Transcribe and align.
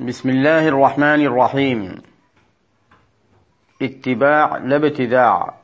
بسم 0.00 0.28
الله 0.30 0.68
الرحمن 0.68 1.26
الرحيم 1.26 2.02
اتباع 3.82 4.56
لا 4.56 4.76
ابتداع 4.76 5.54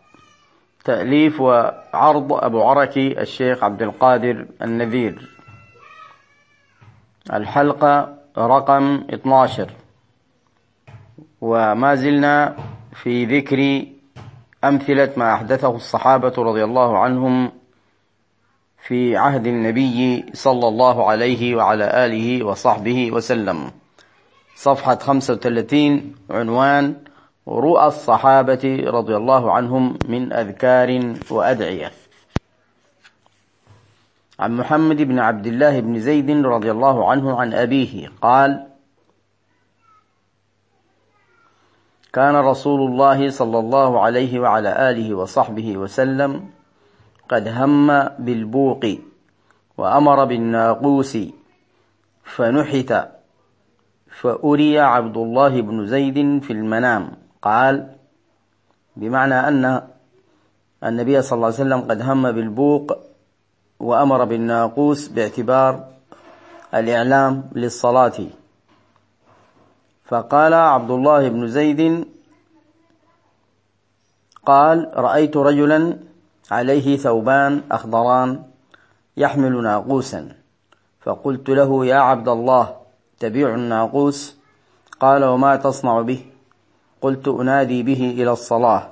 تأليف 0.85 1.41
وعرض 1.41 2.33
أبو 2.33 2.63
عركي 2.63 3.21
الشيخ 3.21 3.65
عبد 3.65 3.83
القادر 3.83 4.47
النذير 4.63 5.29
الحلقة 7.33 8.15
رقم 8.39 9.05
12 9.15 9.71
وما 11.41 11.95
زلنا 11.95 12.57
في 12.93 13.25
ذكر 13.25 13.87
أمثلة 14.65 15.13
ما 15.17 15.35
أحدثه 15.35 15.77
الصحابة 15.77 16.35
رضي 16.39 16.65
الله 16.65 16.99
عنهم 16.99 17.53
في 18.87 19.17
عهد 19.17 19.47
النبي 19.47 20.25
صلى 20.33 20.69
الله 20.69 21.11
عليه 21.11 21.55
وعلى 21.55 22.07
آله 22.07 22.45
وصحبه 22.45 23.13
وسلم 23.13 23.71
صفحة 24.55 24.99
35 24.99 26.15
عنوان 26.31 26.97
رؤى 27.49 27.87
الصحابة 27.87 28.85
رضي 28.87 29.17
الله 29.17 29.53
عنهم 29.53 29.99
من 30.09 30.33
أذكار 30.33 31.15
وأدعية. 31.31 31.93
عن 34.39 34.57
محمد 34.57 34.97
بن 34.97 35.19
عبد 35.19 35.47
الله 35.47 35.81
بن 35.81 35.99
زيد 35.99 36.31
رضي 36.31 36.71
الله 36.71 37.11
عنه 37.11 37.41
عن 37.41 37.55
أبيه 37.55 38.09
قال 38.23 38.67
كان 42.13 42.37
رسول 42.37 42.91
الله 42.91 43.31
صلى 43.31 43.59
الله 43.59 44.01
عليه 44.01 44.41
وعلى 44.41 44.91
آله 44.91 45.15
وصحبه 45.15 45.77
وسلم 45.77 46.51
قد 47.29 47.49
هم 47.49 47.87
بالبوق 48.19 48.87
وأمر 49.79 50.25
بالناقوس 50.25 51.19
فنحت 52.25 53.14
فأري 54.21 54.81
عبد 54.81 55.17
الله 55.17 55.61
بن 55.61 55.87
زيد 55.87 56.43
في 56.43 56.53
المنام. 56.53 57.13
قال 57.43 57.97
بمعنى 58.97 59.35
أن 59.35 59.83
النبي 60.85 61.23
صلى 61.23 61.37
الله 61.37 61.47
عليه 61.47 61.57
وسلم 61.57 61.81
قد 61.81 62.03
هم 62.03 62.33
بالبوق 62.33 62.99
وأمر 63.81 64.25
بالناقوس 64.25 65.09
باعتبار 65.09 65.85
الإعلام 66.75 67.51
للصلاة. 67.53 68.19
فقال 70.05 70.55
عبد 70.55 70.91
الله 70.91 71.29
بن 71.29 71.49
زيد 71.49 72.09
قال 74.47 74.91
رأيت 74.95 75.37
رجلا 75.37 75.99
عليه 76.51 76.97
ثوبان 76.97 77.63
أخضران 77.71 78.43
يحمل 79.17 79.63
ناقوسا. 79.63 80.29
فقلت 81.01 81.49
له 81.51 81.87
يا 81.87 81.97
عبد 81.97 82.29
الله 82.29 82.84
تبيع 83.25 83.55
الناقوس؟ 83.55 84.37
قال 85.01 85.25
وما 85.25 85.57
تصنع 85.57 86.01
به. 86.01 86.21
قلت 87.01 87.29
أنادي 87.29 87.83
به 87.83 88.03
إلى 88.21 88.33
الصلاة. 88.33 88.83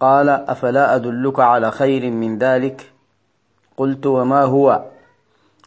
قال 0.00 0.28
أفلا 0.28 0.94
أدلك 0.94 1.40
على 1.40 1.70
خير 1.70 2.10
من 2.10 2.38
ذلك؟ 2.38 2.92
قلت 3.76 4.06
وما 4.06 4.42
هو؟ 4.44 4.84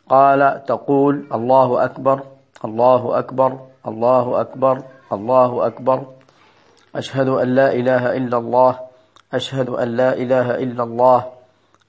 قال 0.10 0.66
تقول 0.66 1.28
الله 1.34 1.84
أكبر 1.86 2.18
الله 2.66 3.20
أكبر 3.20 3.52
الله 3.88 4.42
أكبر 4.42 4.76
الله 5.12 5.68
أكبر. 5.68 6.00
أشهد 6.96 7.28
أن 7.28 7.48
لا 7.56 7.74
إله 7.74 8.18
إلا 8.18 8.38
الله 8.38 8.80
أشهد 9.34 9.70
أن 9.70 9.88
لا 9.88 10.14
إله 10.14 10.48
إلا 10.66 10.84
الله 10.84 11.20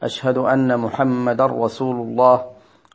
أشهد 0.02 0.38
أن 0.38 0.68
محمد 0.78 1.40
رسول 1.40 1.96
الله 1.96 2.36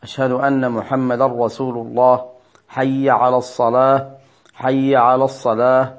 أشهد 0.04 0.32
أن 0.32 0.72
محمد 0.72 1.22
رسول 1.22 1.76
الله. 1.78 2.37
حي 2.68 3.10
على 3.10 3.38
الصلاة 3.38 4.12
حي 4.54 4.96
على 4.96 5.24
الصلاة 5.24 5.94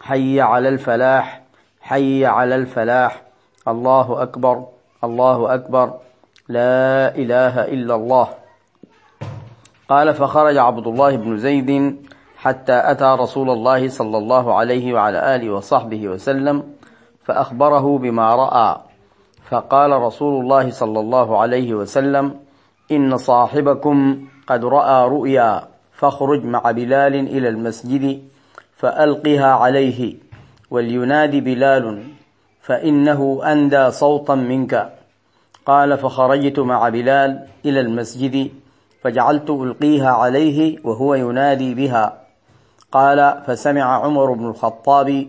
حي 0.00 0.40
على 0.40 0.68
الفلاح 0.68 1.42
حي 1.80 2.26
على 2.26 2.54
الفلاح. 2.54 3.22
الله 3.68 4.22
أكبر 4.22 4.66
الله 5.04 5.54
أكبر. 5.54 5.94
لا 6.48 7.14
إله 7.14 7.64
إلا 7.64 7.94
الله. 7.94 8.28
قال 9.88 10.14
فخرج 10.14 10.56
عبد 10.56 10.86
الله 10.86 11.16
بن 11.16 11.36
زيد 11.36 11.96
حتى 12.36 12.90
أتى 12.90 13.04
رسول 13.04 13.50
الله 13.50 13.88
صلى 13.88 14.18
الله 14.18 14.54
عليه 14.54 14.94
وعلى 14.94 15.34
آله 15.34 15.50
وصحبه 15.50 16.08
وسلم 16.08 16.62
فأخبره 17.24 17.98
بما 17.98 18.34
رأى. 18.34 18.76
فقال 19.50 19.90
رسول 19.90 20.42
الله 20.42 20.70
صلى 20.70 21.00
الله 21.00 21.38
عليه 21.38 21.74
وسلم 21.74 22.40
إن 22.92 23.16
صاحبكم 23.16 24.26
قد 24.46 24.64
رأى 24.64 25.08
رؤيا. 25.08 25.75
فاخرج 25.96 26.44
مع 26.44 26.70
بلال 26.70 27.14
إلى 27.14 27.48
المسجد 27.48 28.22
فألقها 28.76 29.46
عليه 29.46 30.14
ولينادي 30.70 31.40
بلال 31.40 32.04
فإنه 32.60 33.40
أندى 33.44 33.90
صوتا 33.90 34.34
منك. 34.34 34.92
قال 35.66 35.98
فخرجت 35.98 36.58
مع 36.58 36.88
بلال 36.88 37.46
إلى 37.64 37.80
المسجد 37.80 38.50
فجعلت 39.02 39.50
ألقيها 39.50 40.10
عليه 40.10 40.78
وهو 40.84 41.14
ينادي 41.14 41.74
بها. 41.74 42.22
قال 42.92 43.42
فسمع 43.46 44.04
عمر 44.04 44.32
بن 44.32 44.46
الخطاب 44.46 45.28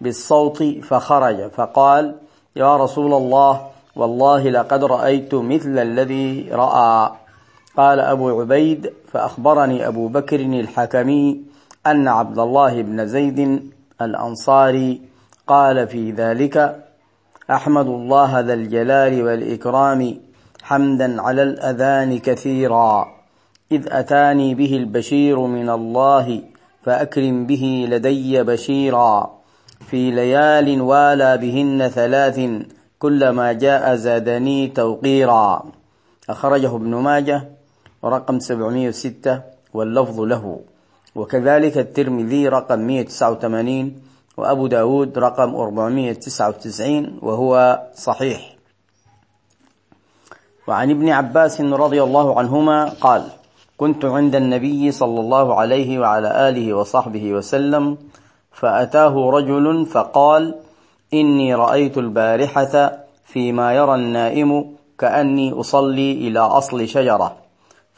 بالصوت 0.00 0.62
فخرج 0.62 1.48
فقال 1.50 2.14
يا 2.56 2.76
رسول 2.76 3.12
الله 3.14 3.66
والله 3.96 4.50
لقد 4.50 4.84
رأيت 4.84 5.34
مثل 5.34 5.78
الذي 5.78 6.48
رأى. 6.52 7.10
قال 7.76 8.00
أبو 8.00 8.40
عبيد 8.40 8.92
فأخبرني 9.12 9.86
أبو 9.88 10.08
بكر 10.08 10.40
الحكمي 10.40 11.40
أن 11.86 12.08
عبد 12.08 12.38
الله 12.38 12.82
بن 12.82 13.06
زيد 13.06 13.70
الأنصاري 14.02 15.00
قال 15.46 15.88
في 15.88 16.10
ذلك 16.10 16.84
أحمد 17.50 17.86
الله 17.86 18.40
ذا 18.40 18.54
الجلال 18.54 19.22
والإكرام 19.22 20.14
حمدا 20.62 21.22
على 21.22 21.42
الأذان 21.42 22.18
كثيرا 22.18 23.20
إذ 23.72 23.86
أتاني 23.88 24.54
به 24.54 24.76
البشير 24.76 25.40
من 25.40 25.70
الله 25.70 26.42
فأكرم 26.82 27.46
به 27.46 27.86
لدي 27.90 28.42
بشيرا. 28.42 29.40
في 29.90 30.10
ليال 30.10 30.80
والى 30.80 31.38
بهن 31.38 31.88
ثلاث 31.88 32.40
كلما 32.98 33.52
جاء 33.52 33.94
زادني 33.94 34.68
توقيرا. 34.68 35.62
أخرجه 36.30 36.76
ابن 36.76 36.94
ماجه 36.94 37.59
رقم 38.04 38.38
706 38.38 39.40
واللفظ 39.74 40.20
له. 40.20 40.60
وكذلك 41.14 41.78
الترمذي 41.78 42.48
رقم 42.48 42.78
189 42.78 44.02
وأبو 44.36 44.66
داود 44.66 45.18
رقم 45.18 45.54
499 45.54 47.18
وهو 47.22 47.82
صحيح. 47.94 48.56
وعن 50.68 50.90
ابن 50.90 51.08
عباس 51.08 51.60
رضي 51.60 52.02
الله 52.02 52.38
عنهما 52.38 52.84
قال 52.84 53.22
كنت 53.76 54.04
عند 54.04 54.34
النبي 54.34 54.92
صلى 54.92 55.20
الله 55.20 55.54
عليه 55.54 55.98
وعلى 55.98 56.48
آله 56.48 56.74
وصحبه 56.74 57.32
وسلم 57.32 57.98
فأتاه 58.52 59.30
رجل 59.30 59.86
فقال 59.86 60.54
إني 61.14 61.54
رأيت 61.54 61.98
البارحة 61.98 62.92
فيما 63.24 63.74
يرى 63.74 63.94
النائم 63.94 64.76
كأني 64.98 65.52
أصلي 65.52 66.12
إلى 66.12 66.40
أصل 66.40 66.88
شجرة. 66.88 67.36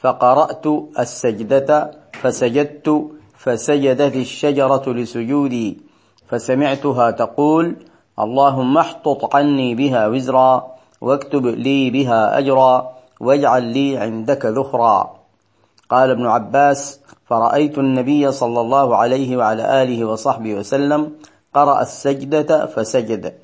فقرأت 0.02 0.66
السجدة 0.98 1.90
فسجدت 2.20 3.10
فسجدت 3.36 4.16
الشجرة 4.16 4.92
لسجودي 4.92 5.78
فسمعتها 6.28 7.10
تقول 7.10 7.76
اللهم 8.18 8.78
احطط 8.78 9.36
عني 9.36 9.74
بها 9.74 10.06
وزرا 10.06 10.66
واكتب 11.00 11.46
لي 11.46 11.90
بها 11.90 12.38
أجرا 12.38 12.92
واجعل 13.20 13.62
لي 13.62 13.98
عندك 13.98 14.46
ذخرا. 14.46 15.16
قال 15.90 16.10
ابن 16.10 16.26
عباس 16.26 17.00
فرأيت 17.26 17.78
النبي 17.78 18.32
صلى 18.32 18.60
الله 18.60 18.96
عليه 18.96 19.36
وعلى 19.36 19.82
آله 19.82 20.04
وصحبه 20.04 20.54
وسلم 20.54 21.12
قرأ 21.54 21.82
السجدة 21.82 22.66
فسجد 22.66 23.34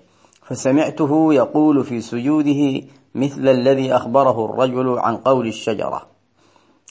فسمعته 0.42 1.34
يقول 1.34 1.84
في 1.84 2.00
سجوده 2.00 2.82
مثل 3.14 3.48
الذي 3.48 3.96
أخبره 3.96 4.44
الرجل 4.44 4.98
عن 4.98 5.16
قول 5.16 5.46
الشجرة. 5.46 6.17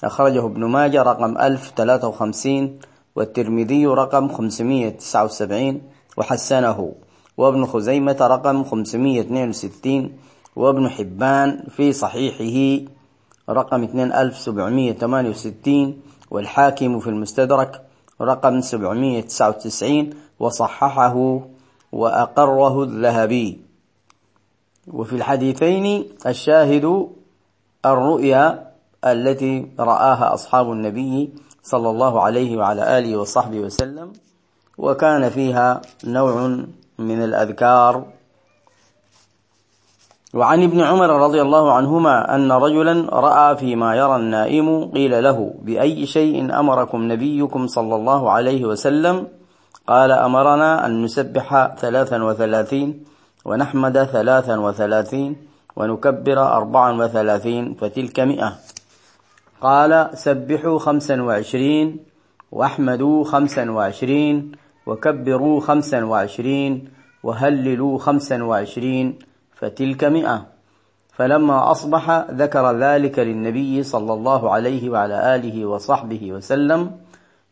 أخرجه 0.03 0.45
ابن 0.45 0.65
ماجه 0.65 1.01
رقم 1.01 1.37
1053 1.37 2.79
والترمذي 3.15 3.87
رقم 3.87 4.27
579 4.27 5.81
وحسنه 6.17 6.93
وابن 7.37 7.65
خزيمة 7.65 8.17
رقم 8.21 8.63
562 8.63 10.11
وابن 10.55 10.89
حبان 10.89 11.63
في 11.69 11.93
صحيحه 11.93 12.85
رقم 13.49 13.83
2768 13.83 16.01
والحاكم 16.31 16.99
في 16.99 17.07
المستدرك 17.07 17.81
رقم 18.21 18.61
799 18.61 20.09
وصححه 20.39 21.41
وأقره 21.91 22.83
الذهبي. 22.83 23.61
وفي 24.87 25.15
الحديثين 25.15 26.05
الشاهد 26.27 27.07
الرؤيا 27.85 28.66
التي 29.11 29.71
رآها 29.79 30.33
أصحاب 30.33 30.71
النبي 30.71 31.33
صلى 31.63 31.89
الله 31.89 32.21
عليه 32.21 32.57
وعلى 32.57 32.97
آله 32.99 33.17
وصحبه 33.17 33.59
وسلم 33.59 34.13
وكان 34.77 35.29
فيها 35.29 35.81
نوع 36.03 36.35
من 36.99 37.23
الأذكار. 37.23 38.05
وعن 40.33 40.63
ابن 40.63 40.81
عمر 40.81 41.09
رضي 41.09 41.41
الله 41.41 41.73
عنهما 41.73 42.35
أن 42.35 42.51
رجلا 42.51 43.09
رأى 43.09 43.57
فيما 43.57 43.95
يرى 43.95 44.15
النائم 44.15 44.91
قيل 44.91 45.23
له 45.23 45.53
بأي 45.61 46.05
شيء 46.05 46.59
أمركم 46.59 47.11
نبيكم 47.11 47.67
صلى 47.67 47.95
الله 47.95 48.31
عليه 48.31 48.65
وسلم؟ 48.65 49.27
قال 49.87 50.11
أمرنا 50.11 50.85
أن 50.85 51.03
نسبح 51.03 51.75
ثلاثا 51.79 52.23
وثلاثين 52.23 53.03
ونحمد 53.45 54.03
ثلاثا 54.03 54.55
وثلاثين 54.59 55.35
ونكبر 55.75 56.39
أربعا 56.57 56.91
وثلاثين 56.91 57.73
فتلك 57.73 58.19
مئة. 58.19 58.49
قال 59.61 60.09
سبحوا 60.13 60.79
خمسا 60.79 61.21
وعشرين 61.21 61.99
واحمدوا 62.51 63.23
خمسا 63.23 63.71
وعشرين 63.71 64.51
وكبروا 64.85 65.59
خمسا 65.59 66.03
وعشرين 66.03 66.89
وهللوا 67.23 67.97
خمسا 67.97 68.43
وعشرين 68.43 69.19
فتلك 69.55 70.03
مئة. 70.03 70.45
فلما 71.17 71.71
أصبح 71.71 72.25
ذكر 72.31 72.71
ذلك 72.77 73.19
للنبي 73.19 73.83
صلى 73.83 74.13
الله 74.13 74.51
عليه 74.51 74.89
وعلى 74.89 75.35
آله 75.35 75.65
وصحبه 75.65 76.31
وسلم 76.31 76.91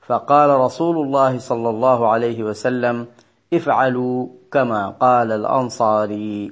فقال 0.06 0.50
رسول 0.50 0.98
الله 0.98 1.38
صلى 1.38 1.70
الله 1.70 2.08
عليه 2.08 2.44
وسلم 2.44 3.06
افعلوا 3.54 4.28
كما 4.52 4.90
قال 4.90 5.32
الأنصاري 5.32 6.52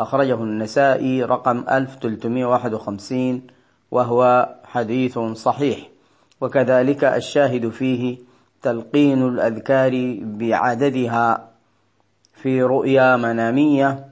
أخرجه 0.00 0.34
النسائي 0.34 1.24
رقم 1.24 1.64
1351 1.70 3.42
وهو 3.90 4.48
حديث 4.66 5.18
صحيح. 5.18 5.88
وكذلك 6.40 7.04
الشاهد 7.04 7.68
فيه 7.68 8.18
تلقين 8.62 9.28
الأذكار 9.28 10.20
بعددها 10.22 11.50
في 12.34 12.62
رؤيا 12.62 13.16
منامية 13.16 14.08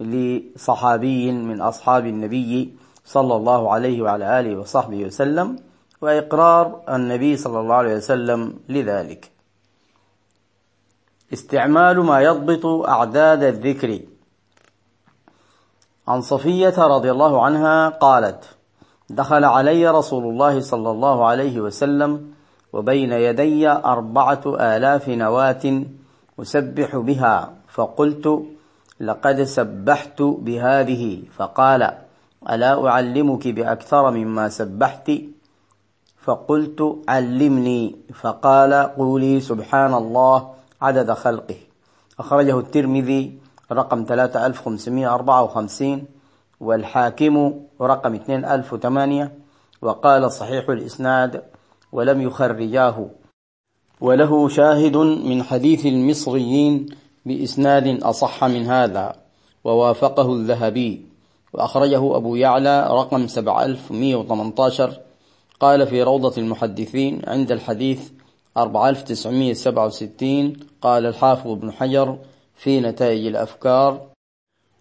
لصحابي 0.00 1.32
من 1.32 1.60
أصحاب 1.60 2.06
النبي 2.06 2.76
صلى 3.04 3.36
الله 3.36 3.72
عليه 3.72 4.02
وعلى 4.02 4.40
آله 4.40 4.58
وصحبه 4.58 5.04
وسلم 5.04 5.58
وإقرار 6.00 6.82
النبي 6.88 7.36
صلى 7.36 7.60
الله 7.60 7.74
عليه 7.74 7.96
وسلم 7.96 8.58
لذلك. 8.68 9.30
استعمال 11.32 12.00
ما 12.00 12.20
يضبط 12.20 12.66
أعداد 12.66 13.42
الذكر. 13.42 14.00
عن 16.08 16.20
صفية 16.20 16.78
رضي 16.78 17.10
الله 17.10 17.44
عنها 17.44 17.88
قالت 17.88 18.55
دخل 19.10 19.44
علي 19.44 19.88
رسول 19.88 20.24
الله 20.24 20.60
صلى 20.60 20.90
الله 20.90 21.26
عليه 21.26 21.60
وسلم 21.60 22.32
وبين 22.72 23.12
يدي 23.12 23.68
أربعة 23.68 24.40
آلاف 24.46 25.08
نواة 25.08 25.82
أسبح 26.40 26.96
بها. 26.96 27.52
فقلت 27.68 28.42
لقد 29.00 29.42
سبحت 29.42 30.22
بهذه. 30.22 31.22
فقال 31.36 31.92
ألا 32.50 32.88
أعلمك 32.88 33.48
بأكثر 33.48 34.10
مما 34.10 34.48
سبحت؟ 34.48 35.12
فقلت 36.24 36.96
علمني. 37.08 37.96
فقال 38.14 38.74
قولي 38.74 39.40
سبحان 39.40 39.94
الله 39.94 40.50
عدد 40.82 41.12
خلقه. 41.12 41.56
أخرجه 42.18 42.58
الترمذي 42.58 43.38
رقم 43.72 44.04
3554 44.04 46.15
والحاكم 46.60 47.54
رقم 47.80 48.14
2008 48.28 49.32
وقال 49.82 50.32
صحيح 50.32 50.68
الإسناد 50.68 51.42
ولم 51.92 52.22
يخرجاه. 52.22 53.06
وله 54.00 54.48
شاهد 54.48 54.96
من 54.96 55.42
حديث 55.42 55.86
المصريين 55.86 56.86
بإسناد 57.26 58.02
أصح 58.02 58.44
من 58.44 58.66
هذا 58.66 59.16
ووافقه 59.64 60.32
الذهبي. 60.32 61.06
وأخرجه 61.52 62.16
أبو 62.16 62.36
يعلى 62.36 62.88
رقم 62.90 63.26
7118 63.26 65.00
قال 65.60 65.86
في 65.86 66.02
روضة 66.02 66.32
المحدثين 66.38 67.22
عند 67.26 67.52
الحديث 67.52 68.10
4967 68.56 70.52
قال 70.80 71.06
الحافظ 71.06 71.50
ابن 71.50 71.72
حجر 71.72 72.18
في 72.54 72.80
نتائج 72.80 73.26
الأفكار 73.26 74.06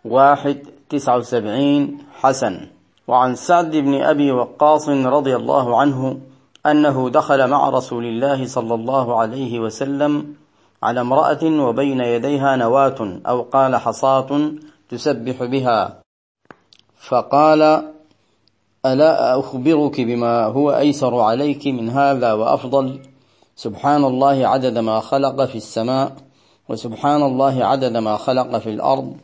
واحد 0.05 0.57
تسعة 0.89 1.17
وسبعين 1.17 1.97
حسن. 2.21 2.67
وعن 3.07 3.35
سعد 3.35 3.75
بن 3.75 4.01
أبي 4.01 4.31
وقاص 4.31 4.89
رضي 4.89 5.35
الله 5.35 5.77
عنه 5.79 6.17
أنه 6.65 7.09
دخل 7.09 7.47
مع 7.49 7.69
رسول 7.69 8.05
الله 8.05 8.45
صلى 8.45 8.73
الله 8.73 9.19
عليه 9.19 9.59
وسلم 9.59 10.35
على 10.83 11.01
امرأة 11.01 11.43
وبين 11.43 11.99
يديها 12.01 12.55
نواة 12.55 13.19
أو 13.27 13.41
قال 13.41 13.75
حصاة 13.75 14.51
تسبح 14.89 15.43
بها. 15.43 16.01
فقال 16.97 17.61
ألا 18.85 19.39
أخبرك 19.39 20.01
بما 20.01 20.45
هو 20.45 20.71
أيسر 20.71 21.19
عليك 21.19 21.67
من 21.67 21.89
هذا 21.89 22.33
وأفضل؟ 22.33 22.99
سبحان 23.55 24.03
الله 24.03 24.47
عدد 24.47 24.77
ما 24.77 24.99
خلق 24.99 25.45
في 25.45 25.55
السماء 25.55 26.11
وسبحان 26.69 27.23
الله 27.23 27.65
عدد 27.65 27.97
ما 27.97 28.17
خلق 28.17 28.57
في 28.57 28.69
الأرض 28.69 29.17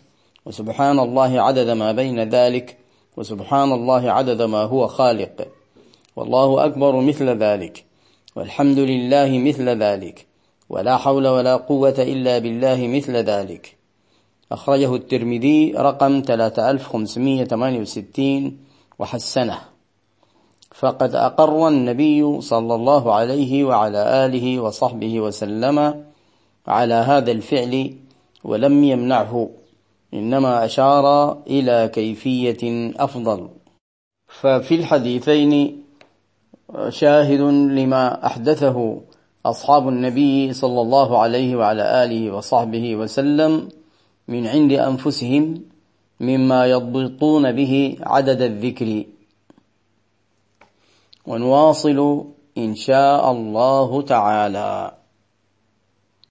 وسبحان 0.46 1.00
الله 1.00 1.42
عدد 1.42 1.70
ما 1.70 1.92
بين 1.92 2.30
ذلك 2.30 2.78
وسبحان 3.18 3.72
الله 3.72 4.12
عدد 4.12 4.42
ما 4.42 4.64
هو 4.64 4.88
خالق. 4.88 5.48
والله 6.16 6.66
أكبر 6.66 7.00
مثل 7.00 7.30
ذلك 7.30 7.86
والحمد 8.36 8.80
لله 8.80 9.40
مثل 9.40 9.70
ذلك 9.70 10.28
ولا 10.70 10.98
حول 10.98 11.28
ولا 11.28 11.56
قوة 11.56 11.96
إلا 12.00 12.40
بالله 12.40 12.88
مثل 12.88 13.18
ذلك. 13.18 13.78
أخرجه 14.52 14.96
الترمذي 14.96 15.74
رقم 15.78 16.22
3568 16.22 18.58
وحسنه. 19.00 19.58
فقد 20.72 21.16
أقر 21.16 21.68
النبي 21.68 22.42
صلى 22.42 22.76
الله 22.76 23.14
عليه 23.14 23.64
وعلى 23.64 24.26
آله 24.26 24.60
وصحبه 24.60 25.20
وسلم 25.20 26.06
على 26.68 26.94
هذا 26.94 27.32
الفعل 27.32 27.96
ولم 28.44 28.84
يمنعه. 28.84 29.50
إنما 30.14 30.66
أشار 30.66 31.38
إلى 31.48 31.90
كيفية 31.94 32.92
أفضل. 33.00 33.50
ففي 34.28 34.76
الحديثين 34.76 35.84
شاهد 36.90 37.42
لما 37.78 38.26
أحدثه 38.26 39.02
أصحاب 39.46 39.88
النبي 39.88 40.54
صلى 40.54 40.82
الله 40.82 41.20
عليه 41.20 41.56
وعلى 41.56 42.04
آله 42.04 42.32
وصحبه 42.32 42.96
وسلم 42.96 43.70
من 44.28 44.48
عند 44.48 44.72
أنفسهم 44.72 45.62
مما 46.20 46.66
يضبطون 46.66 47.52
به 47.52 47.98
عدد 48.02 48.42
الذكر. 48.42 49.06
ونواصل 51.28 52.26
إن 52.58 52.76
شاء 52.76 53.32
الله 53.32 54.02
تعالى. 54.02 55.01